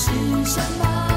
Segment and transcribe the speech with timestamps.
[0.00, 0.08] 是
[0.46, 1.09] 什么？